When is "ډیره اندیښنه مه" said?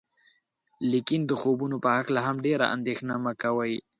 2.45-3.33